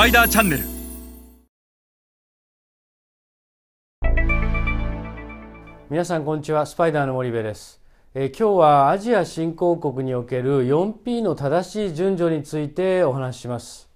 [0.00, 0.64] パイダーチャンネル。
[5.90, 6.64] 皆さんこんにちは。
[6.64, 7.82] スパイダーの森部です、
[8.14, 13.90] えー今日はアジア新興国における 4P の正しい順序についてお話しします、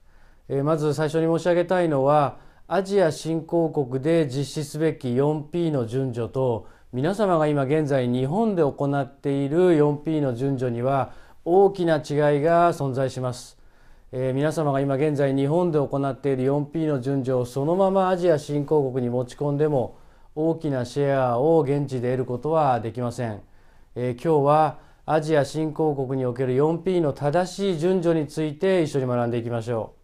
[0.50, 2.36] えーまず最初に申し上げたいのは
[2.68, 11.14] アジア新興国で実施すべき 4P の順序と皆様が今現在日本で行っている 4P の順序には
[11.46, 12.02] 大きな違い
[12.42, 13.63] が存在します。
[14.12, 19.98] えー皆様が今現在日本で行っている 4P の順序をそのままアジア新興国に持ち込んでも
[20.34, 23.40] 大きなシェアを現地で得ることはできません、
[23.94, 29.94] えー今日はアジア新興国における 4P の正しい順序について一緒に学んでいきましょ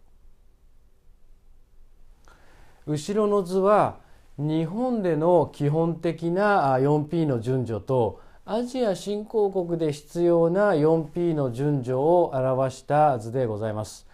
[2.85, 2.91] う。
[2.91, 3.97] 後ろの図は
[4.37, 14.07] 日本での基本的な 4P の順序とアジア新興国で必要な 4P の順序を表した図でございます、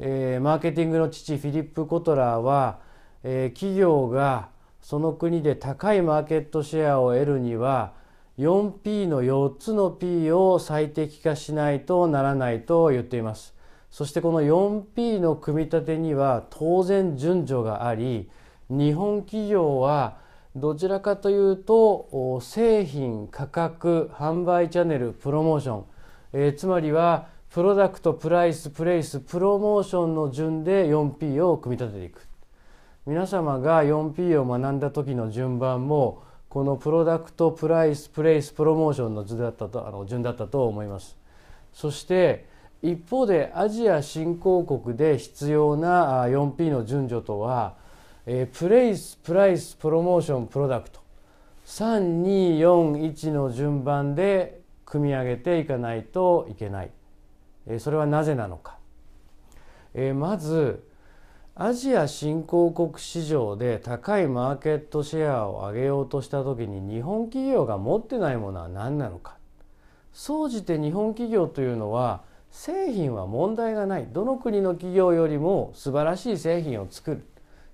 [0.00, 2.80] えーマーケティングの父フィリップ・コトラーは、
[3.22, 4.48] えー企業が
[4.80, 7.92] その国で高いマーケットシェアを得るには
[8.38, 13.54] 4P の4つの P を最適化しないとならないと言っています。
[13.88, 18.28] そしてこの 4P の組み立てには当然順序があり
[18.68, 20.18] 日本企業は
[20.56, 25.84] どちらかというと製品価格販売チャンネルプロモーション、
[26.32, 32.26] えーつまりはプロダクトプライスプレイスプロモーションの順で 4P を組み立てていく。
[33.06, 41.16] 皆様が 4P を学んだ時の順番もこのプロダクトプライスプレイスプロモーションの図だったとあの順だったと思います。
[41.72, 42.46] そして
[42.82, 47.74] 一方でアジア新興国で必要な 4P の順序とは、
[48.26, 51.00] えープレイスプライスプロモーションプロダクト
[51.66, 56.90] 3241の順番で組み上げていかないといけない、
[57.66, 58.78] えーそれはなぜなのか、
[59.94, 60.84] えーまず
[61.62, 69.36] アジア新興国市場で高いマーケットシェアを上げようとした時に日本企業が持ってないものは何なのか。
[70.14, 74.06] 総じて日本企業というのは製品は問題がない。
[74.10, 77.26] どの国の企業よりも素晴らしい製品を作る。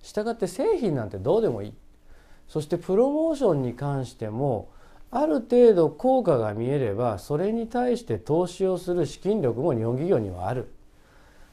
[0.06, 1.75] したがって製品なんてどうでもいい。
[2.47, 4.69] そしてプロモーションに関しても
[5.11, 10.69] ある程度効果が見えればそれに対して投資をする資金力も日本企業にはある。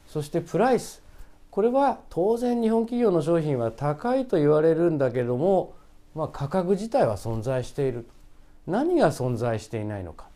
[0.07, 1.01] そしてプライス。
[1.49, 5.73] これは当然日本企業の商品は高いと言われるんだけども、
[6.13, 8.05] まあ、価格自体は存在している。
[8.67, 10.27] 何が存在していないのか。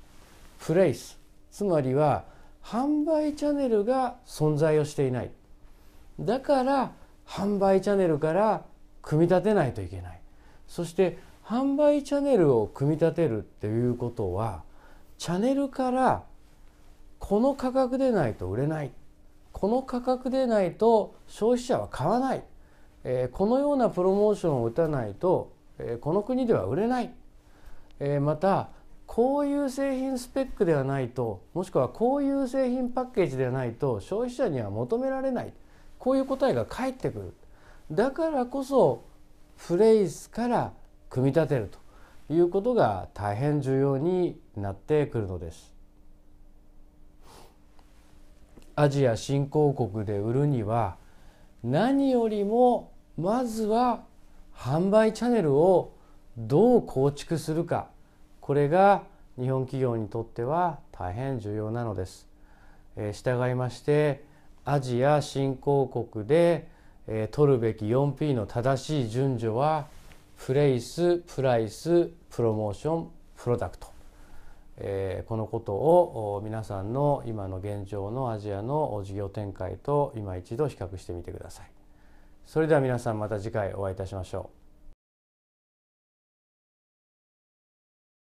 [0.59, 1.19] プレイス。
[1.51, 2.23] つまりは
[2.63, 5.29] 販売チャンネルが存在をしていない。
[6.19, 6.91] だから
[7.27, 8.63] 販売チャンネルから
[9.01, 10.21] 組み立てないといけない。
[10.67, 14.63] そして販売チャンネルを組み立てるっていうことは
[15.17, 16.23] チャンネルから
[17.19, 18.91] この価格でないと売れない。
[19.51, 22.43] この価格でないと消費者は買わない、
[23.03, 27.11] えーこのようなプロモーションを打たないと、えーこの国では売れない、
[27.99, 28.69] えーまた
[29.07, 35.53] こういう製品スペックではないともしくはこういう製品パッケージではないと消費者には求められない。
[35.99, 37.33] こういう答えが返ってくる
[37.91, 39.03] だからこそ
[39.55, 40.73] フレイスから
[41.09, 41.69] 組み立てる
[42.27, 45.73] ということが大変重要になってくるのです。
[48.75, 50.97] アジア新興国で売るには
[51.63, 54.03] 何よりもまずは
[54.53, 55.95] 販売チャンネルを
[56.37, 57.87] どう構築するか
[58.39, 59.03] これが
[59.39, 62.27] 日本企業にとっては大変重要なのです。
[62.95, 64.26] えー従いまして
[64.69, 66.67] アジア新興国で、
[67.07, 69.87] えー取るべき 4P の正しい順序は
[70.45, 73.07] プレイスプライスプロモーション
[73.37, 73.87] プロダクト
[74.75, 81.71] えーこのことを皆さんの今の現状のアジアの事業展開と今一度比較してみてください。
[82.45, 84.66] それでは皆さんまた次回お会いいたしましょう。